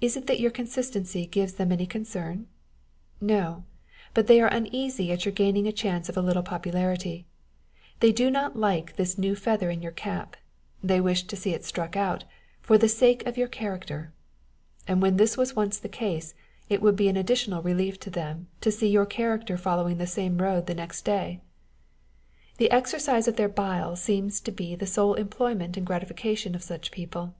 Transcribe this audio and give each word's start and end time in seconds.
Is 0.00 0.16
it 0.16 0.28
that 0.28 0.38
your 0.38 0.52
consistency 0.52 1.26
gives 1.26 1.54
them 1.54 1.72
any 1.72 1.84
concern? 1.84 2.46
No, 3.20 3.64
but 4.14 4.28
they 4.28 4.40
are 4.40 4.46
uneasy 4.46 5.10
at 5.10 5.24
your 5.24 5.32
gaining 5.32 5.66
a 5.66 5.72
chance 5.72 6.08
of 6.08 6.16
a 6.16 6.22
little 6.22 6.44
popularity 6.44 7.26
â€" 7.96 7.98
they 7.98 8.12
do 8.12 8.30
not 8.30 8.56
like 8.56 8.94
this 8.94 9.18
new 9.18 9.34
feather 9.34 9.68
in 9.68 9.82
your 9.82 9.90
cap, 9.90 10.36
they 10.80 11.00
wish 11.00 11.24
to 11.24 11.34
see 11.34 11.50
it 11.52 11.64
struck 11.64 11.96
out, 11.96 12.22
for 12.60 12.78
the 12.78 12.88
sake 12.88 13.26
of 13.26 13.36
your 13.36 13.48
character 13.48 14.12
â€" 14.86 14.92
and 14.92 15.02
when 15.02 15.16
this 15.16 15.36
was 15.36 15.56
once 15.56 15.76
the 15.76 15.88
case, 15.88 16.34
it 16.68 16.80
would 16.80 16.94
be 16.94 17.08
an 17.08 17.16
additional 17.16 17.62
relief 17.64 17.98
to 17.98 18.10
them 18.10 18.46
to 18.60 18.70
see 18.70 18.88
your 18.88 19.06
character 19.06 19.56
following 19.56 19.98
the 19.98 20.06
same 20.06 20.38
road 20.38 20.66
the 20.68 20.72
next 20.74 21.04
day. 21.04 21.40
Tho 22.58 22.66
108 22.66 22.68
"On 22.68 22.68
the 22.68 22.68
Spirit 22.68 22.68
of 22.70 22.70
Obligations. 22.70 22.70
exercise 22.70 23.28
of 23.28 23.36
their 23.36 23.48
bile 23.48 23.96
seems 23.96 24.40
to 24.40 24.52
be 24.52 24.76
the 24.76 24.86
sole 24.86 25.14
employment 25.14 25.76
and 25.76 25.84
gratification 25.84 26.54
of 26.54 26.62
such 26.62 26.92
people. 26.92 27.34